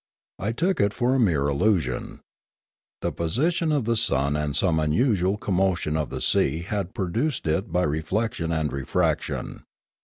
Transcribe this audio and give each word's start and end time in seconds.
I 0.39 0.51
took 0.51 0.79
it 0.79 0.93
for 0.95 1.13
a 1.13 1.19
mere 1.19 1.43
illu 1.43 1.79
sion. 1.79 2.21
The 3.01 3.11
position 3.11 3.71
of 3.71 3.85
the 3.85 3.95
sun 3.95 4.35
and 4.35 4.55
some 4.55 4.79
unusual 4.79 5.37
com 5.37 5.53
motion 5.57 5.95
in 5.95 6.09
the 6.09 6.21
sea 6.21 6.63
had 6.63 6.95
produced 6.95 7.45
it 7.45 7.71
by 7.71 7.83
reflection 7.83 8.51
and 8.51 8.73
refraction. 8.73 9.61